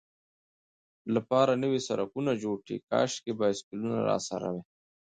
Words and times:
لپاره 1.15 1.53
نوي 1.63 1.79
سړکونه 1.87 2.31
جوړ 2.43 2.55
کړي، 2.65 2.77
کاشکې 2.89 3.31
بایسکلونه 3.39 3.97
راسره 4.09 4.47
وای. 4.53 4.63